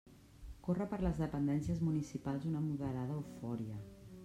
Corre 0.67 0.87
per 0.93 0.97
les 1.07 1.19
dependències 1.23 1.83
municipals 1.89 2.49
una 2.53 2.65
moderada 2.71 3.21
eufòria. 3.21 3.81